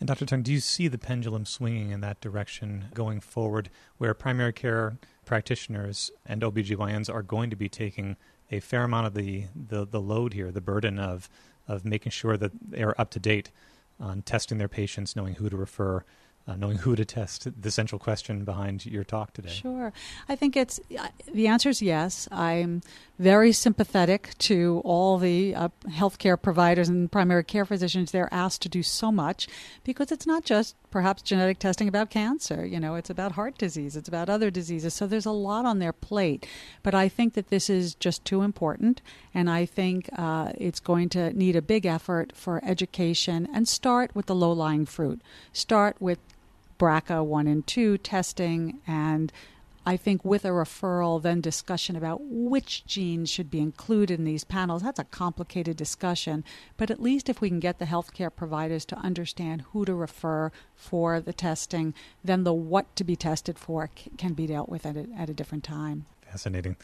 And 0.01 0.07
Dr. 0.07 0.27
Tung, 0.27 0.43
do 0.43 0.53
you 0.53 0.61
see 0.61 0.89
the 0.89 0.99
pendulum 0.99 1.45
swinging 1.45 1.91
in 1.91 2.01
that 2.01 2.21
direction 2.21 2.87
going 2.95 3.21
forward, 3.21 3.71
where 3.99 4.15
primary 4.15 4.53
care 4.53 4.99
practitioners 5.25 6.11
and 6.27 6.43
OBGYNs 6.43 7.13
are 7.13 7.23
going 7.23 7.51
to 7.51 7.57
be 7.57 7.69
taking 7.69 8.17
a 8.51 8.61
fair 8.61 8.85
amount 8.85 9.07
of 9.07 9.15
the, 9.15 9.45
the, 9.55 9.87
the 9.87 10.01
load 10.01 10.33
here, 10.33 10.51
the 10.51 10.61
burden 10.61 10.99
of, 10.99 11.29
of 11.67 11.85
making 11.85 12.11
sure 12.11 12.37
that 12.37 12.53
they 12.71 12.83
are 12.83 12.95
up 12.99 13.11
to 13.11 13.21
date 13.21 13.51
on 14.01 14.23
testing 14.23 14.59
their 14.59 14.69
patients, 14.69 15.17
knowing 15.17 15.35
who 15.35 15.51
to 15.51 15.57
refer, 15.57 16.05
uh, 16.49 16.57
knowing 16.57 16.79
who 16.79 16.97
to 16.97 17.05
test, 17.05 17.47
the 17.61 17.71
central 17.71 17.99
question 17.99 18.45
behind 18.45 18.87
your 18.87 19.05
talk 19.05 19.35
today. 19.35 19.51
Sure. 19.51 19.93
I 20.29 20.35
think 20.35 20.57
it's 20.57 20.81
uh, 20.99 21.09
the 21.33 21.47
answer 21.47 21.69
is 21.69 21.83
yes. 21.83 22.27
I'm 22.33 22.81
very 23.19 23.53
sympathetic 23.53 24.31
to 24.39 24.81
all 24.85 25.19
the 25.19 25.55
uh, 25.55 25.69
healthcare 25.89 26.41
providers 26.41 26.89
and 26.89 27.11
primary 27.11 27.45
care 27.45 27.65
physicians. 27.65 28.13
They're 28.13 28.33
asked 28.33 28.63
to 28.63 28.69
do 28.69 28.83
so 28.83 29.13
much 29.13 29.49
because 29.85 30.11
it's 30.11 30.27
not 30.27 30.45
just 30.45 30.77
perhaps 30.91 31.21
genetic 31.21 31.59
testing 31.59 31.89
about 31.89 32.11
cancer. 32.11 32.65
You 32.65 32.81
know, 32.81 32.95
it's 32.95 33.11
about 33.11 33.33
heart 33.33 33.59
disease, 33.59 33.97
it's 33.97 34.09
about 34.09 34.31
other 34.31 34.51
diseases. 34.51 34.95
So 34.95 35.07
there's 35.07 35.27
a 35.27 35.33
lot 35.33 35.67
on 35.67 35.81
their 35.81 35.93
plate. 35.93 36.47
But 36.83 36.95
I 36.95 37.09
think 37.09 37.35
that 37.35 37.49
this 37.49 37.69
is 37.69 37.95
just 37.95 38.25
too 38.25 38.41
important, 38.43 39.03
and 39.35 39.51
I 39.51 39.67
think 39.67 40.09
uh, 40.17 40.53
it's 40.57 40.81
going 40.81 41.11
to 41.11 41.33
need 41.33 41.57
a 41.57 41.63
big 41.63 41.85
effort 41.85 42.33
for 42.35 42.65
education 42.65 43.49
and 43.53 43.69
start 43.69 44.15
with 44.15 44.27
the 44.27 44.35
low 44.35 44.53
lying 44.53 44.87
fruit. 44.87 45.21
Start 45.53 45.97
with 46.01 46.21
BRCA 46.79 47.25
1 47.25 47.47
and 47.47 47.67
2 47.67 47.99
testing, 47.99 48.81
and 48.87 49.33
I 49.89 49.97
think 49.97 50.23
with 50.23 50.45
a 50.45 50.49
referral, 50.49 51.23
then 51.23 51.41
discussion 51.41 51.97
about 51.97 52.21
which 52.23 52.85
genes 52.85 53.31
should 53.31 53.51
be 53.51 53.61
included 53.61 54.19
in 54.19 54.27
these 54.27 54.45
panels. 54.45 54.83
That's 54.83 54.99
a 54.99 55.05
complicated 55.05 55.79
discussion, 55.79 56.45
but 56.77 56.91
at 56.91 57.01
least 57.01 57.31
if 57.31 57.41
we 57.41 57.49
can 57.49 57.59
get 57.59 57.79
the 57.79 57.87
healthcare 57.87 58.31
providers 58.35 58.85
to 58.85 58.97
understand 58.97 59.63
who 59.73 59.87
to 59.87 59.95
refer 59.95 60.53
for 60.77 61.21
the 61.21 61.33
testing, 61.33 61.95
then 62.23 62.45
the 62.45 62.53
what 62.53 62.95
to 62.97 63.05
be 63.05 63.17
tested 63.17 63.59
for 63.59 63.89
can 64.19 64.35
be 64.35 64.47
dealt 64.47 64.69
with 64.69 64.85
at 64.85 64.97
a, 64.97 65.07
at 65.17 65.31
a 65.31 65.35
different 65.35 65.65
time. 65.65 66.05
Fascinating. 66.31 66.77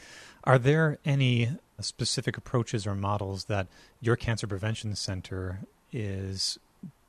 Are 0.43 0.57
there 0.57 0.97
any 1.05 1.49
specific 1.79 2.37
approaches 2.37 2.87
or 2.87 2.95
models 2.95 3.45
that 3.45 3.67
your 4.01 4.15
Cancer 4.15 4.47
Prevention 4.47 4.95
Center 4.95 5.59
is 5.91 6.57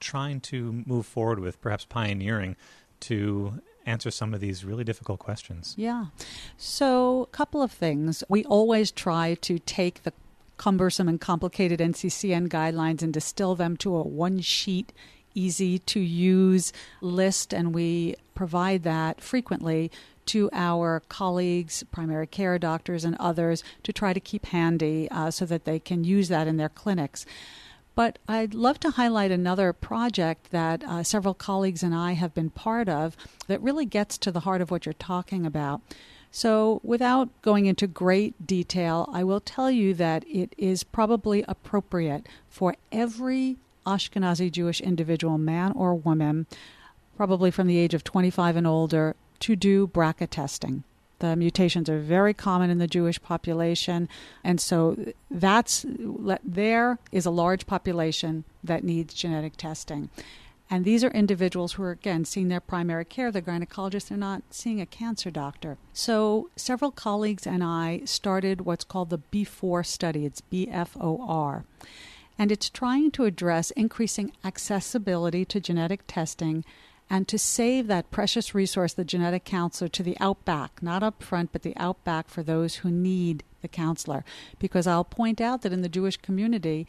trying 0.00 0.40
to 0.40 0.85
move 0.87 1.06
forward 1.06 1.40
with, 1.40 1.61
perhaps 1.61 1.85
pioneering, 1.85 2.56
to 3.00 3.61
answer 3.85 4.11
some 4.11 4.35
of 4.35 4.40
these 4.40 4.64
really 4.64 4.85
difficult 4.85 5.18
questions? 5.18 5.75
Yeah. 5.76 6.06
So, 6.56 7.23
a 7.23 7.37
couple 7.37 7.62
of 7.62 7.73
things. 7.73 8.25
We 8.28 8.45
always 8.45 8.90
try 8.90 9.35
to 9.42 9.59
take 9.59 10.02
the 10.02 10.12
cumbersome 10.56 11.09
and 11.09 11.21
complicated 11.21 11.80
NCCN 11.80 12.49
guidelines 12.49 13.02
and 13.02 13.12
distill 13.12 13.54
them 13.54 13.76
to 13.78 13.95
a 13.95 14.02
one 14.02 14.40
sheet, 14.40 14.92
easy 15.35 15.78
to 15.80 16.00
use 16.00 16.73
list, 17.00 17.52
and 17.52 17.75
we 17.75 18.16
provide 18.35 18.83
that 18.83 19.21
frequently 19.21 19.90
to 20.26 20.50
our 20.52 21.00
colleagues, 21.09 21.85
primary 21.92 22.26
care 22.26 22.59
doctors, 22.59 23.04
and 23.04 23.16
others 23.21 23.62
to 23.85 23.92
try 23.92 24.12
to 24.12 24.21
keep 24.21 24.47
handy 24.47 25.09
uh, 25.11 25.30
so 25.30 25.47
that 25.47 25.64
they 25.64 25.78
can 25.78 26.04
use 26.04 26.28
that 26.28 26.49
in 26.49 26.56
their 26.56 26.68
clinics. 26.68 27.25
But 27.97 28.19
I'd 28.29 28.55
love 28.55 28.79
to 28.81 28.91
highlight 28.91 29.31
another 29.31 29.73
project 29.73 30.50
that 30.50 30.85
uh, 30.85 31.03
several 31.03 31.33
colleagues 31.33 31.83
and 31.83 31.95
I 31.95 32.12
have 32.12 32.35
been 32.35 32.50
part 32.50 32.91
of 32.91 33.17
that 33.49 33.62
really 33.62 33.87
gets 33.87 34.19
to 34.19 34.31
the 34.31 34.41
heart 34.41 34.61
of 34.61 34.71
what 34.71 34.85
you're 34.85 34.93
talking 34.93 35.47
about. 35.47 35.81
So, 36.31 36.83
without 36.85 37.31
going 37.41 37.65
into 37.65 37.87
great 37.87 38.47
detail, 38.47 39.09
I 39.11 39.25
will 39.25 39.41
tell 39.41 39.71
you 39.71 39.95
that 39.95 40.25
it 40.29 40.55
is 40.59 40.85
probably 40.85 41.43
appropriate 41.49 42.29
for 42.50 42.76
every 42.93 43.57
Ashkenazi 43.87 44.53
Jewish 44.53 44.83
individual, 44.83 45.38
man 45.38 45.73
or 45.73 45.95
woman, 45.95 46.47
probably 47.17 47.50
from 47.50 47.67
the 47.67 47.79
age 47.79 47.95
of 47.95 48.05
25 48.05 48.57
and 48.57 48.67
older, 48.67 49.17
to 49.41 49.57
do 49.57 49.87
BRCA 49.87 50.29
testing. 50.29 50.85
The 51.19 51.35
mutations 51.37 51.89
are 51.89 51.99
very 51.99 52.35
common 52.35 52.69
in 52.69 52.79
the 52.79 52.87
Jewish 52.87 53.21
population, 53.23 54.09
and 54.45 54.61
so 54.61 55.13
that's 55.31 55.87
there 56.45 56.99
is 57.11 57.25
a 57.25 57.31
large 57.31 57.67
population 57.67 58.45
that 58.63 58.85
needs 58.85 59.15
genetic 59.15 59.57
testing. 59.57 60.11
And 60.69 60.85
these 60.85 61.05
are 61.05 61.11
individuals 61.11 61.75
who 61.75 61.85
are, 61.85 61.93
again, 61.93 62.25
seeing 62.25 62.49
their 62.49 62.61
primary 62.61 63.05
care, 63.05 63.31
the 63.31 63.41
gynecologist, 63.41 64.09
they're 64.09 64.19
not 64.19 64.43
seeing 64.51 64.81
a 64.81 64.87
cancer 64.87 65.31
doctor. 65.31 65.79
So, 65.93 66.51
several 66.57 66.91
colleagues 66.91 67.47
and 67.47 67.63
I 67.63 68.03
started 68.05 68.63
what's 68.63 68.85
called 68.85 69.11
the 69.11 69.21
BFOR 69.33 69.87
study. 69.87 70.27
It's 70.27 70.41
B 70.41 70.69
F 70.69 70.97
O 71.01 71.25
R. 71.27 71.65
And 72.39 72.51
it's 72.51 72.69
trying 72.69 73.13
to 73.13 73.25
address 73.25 73.71
increasing 73.71 74.33
accessibility 74.45 75.45
to 75.47 75.61
genetic 75.61 76.03
testing 76.07 76.65
and 77.09 77.29
to 77.29 77.39
save 77.39 77.87
that 77.87 78.11
precious 78.11 78.55
resource, 78.55 78.93
the 78.93 79.05
genetic 79.05 79.45
counselor, 79.45 79.89
to 79.89 80.03
the 80.03 80.17
outback, 80.21 80.83
not 80.83 81.03
up 81.03 81.23
front, 81.23 81.53
but 81.53 81.63
the 81.63 81.77
outback 81.77 82.29
for 82.29 82.43
those 82.43 82.77
who 82.77 82.91
need 82.91 83.45
the 83.63 83.69
counselor. 83.69 84.25
Because 84.59 84.87
I'll 84.87 85.05
point 85.05 85.41
out 85.41 85.63
that 85.63 85.73
in 85.73 85.83
the 85.83 85.89
Jewish 85.89 86.17
community, 86.17 86.87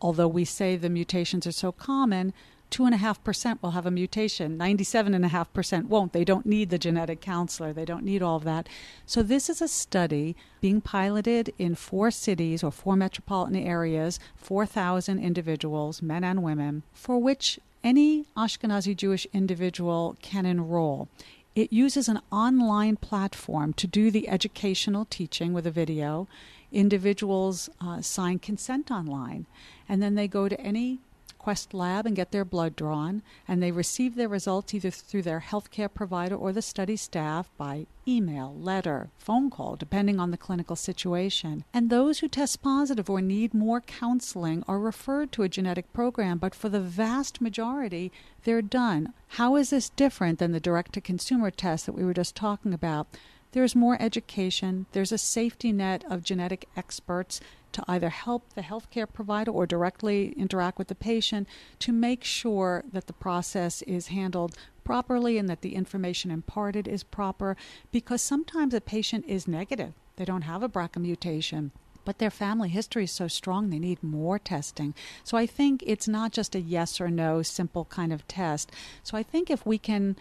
although 0.00 0.28
we 0.28 0.44
say 0.44 0.76
the 0.76 0.90
mutations 0.90 1.46
are 1.46 1.52
so 1.52 1.70
common, 1.70 2.32
2.5% 2.70 3.62
will 3.62 3.72
have 3.72 3.86
a 3.86 3.90
mutation. 3.90 4.56
97.5% 4.56 5.86
won't. 5.86 6.12
They 6.12 6.24
don't 6.24 6.46
need 6.46 6.70
the 6.70 6.78
genetic 6.78 7.20
counselor. 7.20 7.72
They 7.72 7.84
don't 7.84 8.04
need 8.04 8.22
all 8.22 8.36
of 8.36 8.44
that. 8.44 8.68
So, 9.06 9.22
this 9.22 9.50
is 9.50 9.60
a 9.60 9.68
study 9.68 10.36
being 10.60 10.80
piloted 10.80 11.52
in 11.58 11.74
four 11.74 12.10
cities 12.12 12.62
or 12.62 12.70
four 12.70 12.94
metropolitan 12.94 13.56
areas, 13.56 14.20
4,000 14.36 15.18
individuals, 15.18 16.00
men 16.00 16.22
and 16.22 16.42
women, 16.42 16.84
for 16.92 17.18
which 17.18 17.58
any 17.82 18.26
Ashkenazi 18.36 18.96
Jewish 18.96 19.26
individual 19.32 20.16
can 20.22 20.46
enroll. 20.46 21.08
It 21.54 21.72
uses 21.72 22.08
an 22.08 22.20
online 22.30 22.96
platform 22.96 23.72
to 23.74 23.86
do 23.86 24.10
the 24.10 24.28
educational 24.28 25.04
teaching 25.04 25.52
with 25.52 25.66
a 25.66 25.70
video. 25.70 26.28
Individuals 26.72 27.68
uh, 27.80 28.00
sign 28.00 28.38
consent 28.38 28.90
online, 28.90 29.46
and 29.88 30.00
then 30.00 30.14
they 30.14 30.28
go 30.28 30.48
to 30.48 30.60
any 30.60 31.00
Quest 31.40 31.72
Lab 31.72 32.04
and 32.04 32.14
get 32.14 32.32
their 32.32 32.44
blood 32.44 32.76
drawn, 32.76 33.22
and 33.48 33.62
they 33.62 33.72
receive 33.72 34.14
their 34.14 34.28
results 34.28 34.74
either 34.74 34.90
through 34.90 35.22
their 35.22 35.40
healthcare 35.40 35.92
provider 35.92 36.36
or 36.36 36.52
the 36.52 36.60
study 36.60 36.96
staff 36.96 37.50
by 37.56 37.86
email, 38.06 38.54
letter, 38.54 39.08
phone 39.16 39.48
call, 39.48 39.74
depending 39.74 40.20
on 40.20 40.32
the 40.32 40.36
clinical 40.36 40.76
situation. 40.76 41.64
And 41.72 41.88
those 41.88 42.18
who 42.18 42.28
test 42.28 42.60
positive 42.60 43.08
or 43.08 43.22
need 43.22 43.54
more 43.54 43.80
counseling 43.80 44.62
are 44.68 44.78
referred 44.78 45.32
to 45.32 45.42
a 45.42 45.48
genetic 45.48 45.90
program, 45.94 46.36
but 46.36 46.54
for 46.54 46.68
the 46.68 46.78
vast 46.78 47.40
majority, 47.40 48.12
they're 48.44 48.60
done. 48.60 49.14
How 49.28 49.56
is 49.56 49.70
this 49.70 49.88
different 49.88 50.40
than 50.40 50.52
the 50.52 50.60
direct 50.60 50.92
to 50.92 51.00
consumer 51.00 51.50
test 51.50 51.86
that 51.86 51.94
we 51.94 52.04
were 52.04 52.12
just 52.12 52.36
talking 52.36 52.74
about? 52.74 53.06
There's 53.52 53.74
more 53.74 54.00
education, 54.00 54.86
there's 54.92 55.10
a 55.10 55.18
safety 55.18 55.72
net 55.72 56.04
of 56.08 56.22
genetic 56.22 56.68
experts 56.76 57.40
to 57.72 57.84
either 57.88 58.08
help 58.08 58.54
the 58.54 58.62
healthcare 58.62 59.10
provider 59.10 59.50
or 59.50 59.66
directly 59.66 60.32
interact 60.36 60.78
with 60.78 60.88
the 60.88 60.94
patient 60.94 61.48
to 61.78 61.92
make 61.92 62.24
sure 62.24 62.84
that 62.92 63.06
the 63.06 63.12
process 63.12 63.82
is 63.82 64.08
handled 64.08 64.56
properly 64.84 65.38
and 65.38 65.48
that 65.48 65.60
the 65.60 65.74
information 65.74 66.30
imparted 66.30 66.88
is 66.88 67.02
proper 67.02 67.56
because 67.92 68.22
sometimes 68.22 68.74
a 68.74 68.80
patient 68.80 69.24
is 69.26 69.46
negative. 69.46 69.92
They 70.16 70.24
don't 70.24 70.42
have 70.42 70.62
a 70.62 70.68
BRCA 70.68 70.98
mutation 71.00 71.72
but 72.02 72.18
their 72.18 72.30
family 72.30 72.70
history 72.70 73.04
is 73.04 73.10
so 73.10 73.28
strong 73.28 73.68
they 73.68 73.78
need 73.78 74.02
more 74.02 74.38
testing. 74.38 74.94
So 75.22 75.36
I 75.36 75.46
think 75.46 75.84
it's 75.86 76.08
not 76.08 76.32
just 76.32 76.54
a 76.54 76.60
yes 76.60 77.00
or 77.00 77.08
no 77.10 77.42
simple 77.42 77.84
kind 77.84 78.12
of 78.12 78.26
test. 78.26 78.72
So 79.02 79.18
I 79.18 79.22
think 79.22 79.50
if 79.50 79.66
we 79.66 79.78
can 79.78 80.16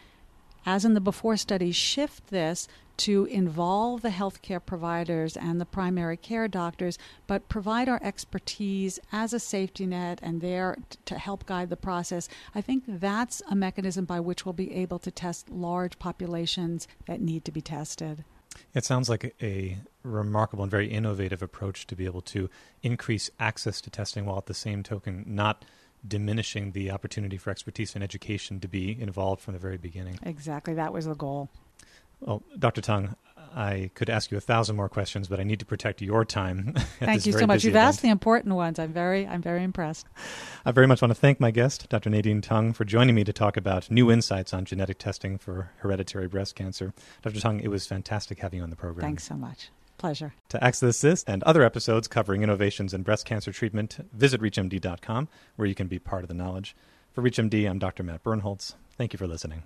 as 0.66 0.86
in 0.86 0.94
the 0.94 1.02
BFOR 1.02 1.40
study, 1.40 1.72
shift 1.72 2.28
this 2.28 2.68
to 3.00 3.26
involve 3.26 4.02
the 4.02 4.10
healthcare 4.10 4.64
providers 4.64 5.38
and 5.38 5.60
the 5.60 5.66
primary 5.66 6.18
care 6.18 6.48
doctors, 6.48 6.98
but 7.28 7.48
provide 7.48 7.88
our 7.88 8.00
expertise 8.04 9.00
as 9.12 9.34
a 9.34 9.40
safety 9.40 9.86
net 9.86 10.20
and 10.22 10.42
there 10.42 10.78
to 11.06 11.18
help 11.18 11.46
guide 11.46 11.70
the 11.70 11.78
process. 11.78 12.28
I 12.54 12.62
think 12.62 12.84
that's 12.86 13.42
a 13.50 13.56
mechanism 13.56 14.04
by 14.04 14.20
which 14.20 14.46
we'll 14.46 14.54
be 14.54 14.74
able 14.74 15.00
to 15.00 15.12
test 15.12 15.50
large 15.50 15.98
populations 15.98 16.88
that 17.06 17.22
need 17.22 17.46
to 17.46 17.52
be 17.52 17.62
tested. 17.62 18.26
It 18.74 18.84
sounds 18.84 19.10
like 19.10 19.34
a 19.42 19.78
remarkable 20.04 20.64
and 20.64 20.72
very 20.72 20.88
innovative 20.88 21.42
approach 21.42 21.88
to 21.88 21.96
be 21.96 22.06
able 22.06 22.22
to 22.22 22.50
increase 22.84 23.30
access 23.40 23.80
to 23.82 23.90
testing 23.90 24.26
while 24.26 24.38
at 24.38 24.48
the 24.48 24.54
same 24.54 24.84
token 24.84 25.24
not 25.26 25.64
diminishing 26.06 26.72
the 26.72 26.92
opportunity 26.92 27.38
for 27.38 27.50
expertise 27.50 27.96
and 27.96 28.04
education 28.04 28.60
to 28.60 28.68
be 28.68 29.00
involved 29.00 29.42
from 29.42 29.54
the 29.54 29.60
very 29.60 29.78
beginning. 29.78 30.20
Exactly, 30.24 30.74
that 30.74 30.92
was 30.92 31.06
the 31.06 31.16
goal. 31.16 31.50
Oh, 32.22 32.26
well, 32.26 32.44
Dr. 32.58 32.82
Tung, 32.82 33.16
I 33.56 33.92
could 33.96 34.10
ask 34.10 34.32
you 34.32 34.38
a 34.38 34.42
thousand 34.42 34.76
more 34.76 34.90
questions, 34.90 35.28
but 35.28 35.40
I 35.40 35.44
need 35.44 35.60
to 35.60 35.66
protect 35.66 36.02
your 36.02 36.26
time. 36.26 36.74
Thank 37.00 37.26
you 37.26 37.34
so 37.34 37.48
much. 37.48 37.64
You've 37.64 37.74
event. 37.74 37.88
asked 37.88 38.02
the 38.02 38.10
important 38.10 38.56
ones. 38.56 38.80
I'm 38.80 38.94
very, 38.94 39.28
I'm 39.28 39.42
very 39.42 39.64
impressed. 39.64 40.08
I 40.66 40.72
very 40.72 40.88
much 40.88 41.02
want 41.02 41.12
to 41.12 41.16
thank 41.16 41.40
my 41.40 41.52
guest, 41.52 41.90
Dr. 41.90 42.10
Nadine 42.10 42.42
Tung, 42.42 42.74
for 42.74 42.86
joining 42.86 43.16
me 43.16 43.24
to 43.24 43.34
talk 43.34 43.58
about 43.58 43.90
new 43.90 44.12
insights 44.12 44.54
on 44.54 44.66
genetic 44.66 44.98
testing 44.98 45.38
for 45.38 45.72
hereditary 45.78 46.28
breast 46.28 46.56
cancer. 46.56 46.94
Dr. 47.22 47.40
Tung, 47.40 47.60
it 47.60 47.70
was 47.70 47.88
fantastic 47.88 48.40
having 48.40 48.58
you 48.58 48.64
on 48.64 48.70
the 48.70 48.76
program. 48.76 49.02
Thanks 49.02 49.24
so 49.24 49.36
much. 49.36 49.70
Pleasure. 49.98 50.34
To 50.50 50.64
access 50.64 51.02
this 51.02 51.24
and 51.26 51.44
other 51.44 51.62
episodes 51.62 52.08
covering 52.08 52.42
innovations 52.42 52.94
in 52.94 53.04
breast 53.04 53.26
cancer 53.26 53.52
treatment, 53.52 54.00
visit 54.14 54.42
ReachMD.com, 54.42 55.28
where 55.58 55.68
you 55.68 55.76
can 55.76 55.88
be 55.88 56.00
part 56.00 56.24
of 56.24 56.30
the 56.30 56.34
knowledge. 56.34 56.76
For 57.14 57.22
ReachMD, 57.22 57.70
I'm 57.70 57.80
Dr. 57.80 58.04
Matt 58.04 58.24
Birnholz. 58.24 58.76
Thank 58.98 59.12
you 59.12 59.18
for 59.18 59.28
listening. 59.28 59.64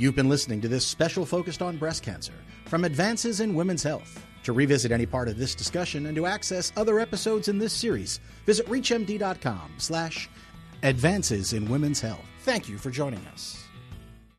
You've 0.00 0.16
been 0.16 0.30
listening 0.30 0.62
to 0.62 0.68
this 0.68 0.86
special 0.86 1.26
focused 1.26 1.60
on 1.60 1.76
breast 1.76 2.02
cancer 2.02 2.32
from 2.64 2.86
Advances 2.86 3.40
in 3.40 3.54
Women's 3.54 3.82
Health. 3.82 4.24
To 4.44 4.54
revisit 4.54 4.92
any 4.92 5.04
part 5.04 5.28
of 5.28 5.36
this 5.36 5.54
discussion 5.54 6.06
and 6.06 6.16
to 6.16 6.24
access 6.24 6.72
other 6.74 7.00
episodes 7.00 7.48
in 7.48 7.58
this 7.58 7.74
series, 7.74 8.18
visit 8.46 8.66
reachmd.com 8.66 9.74
slash 9.76 10.30
advances 10.82 11.52
in 11.52 11.68
women's 11.68 12.00
health. 12.00 12.24
Thank 12.44 12.66
you 12.66 12.78
for 12.78 12.90
joining 12.90 13.20
us. 13.26 13.62